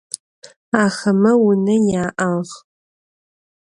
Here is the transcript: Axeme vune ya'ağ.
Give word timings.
Axeme 0.83 1.31
vune 1.41 1.75
ya'ağ. 1.91 2.41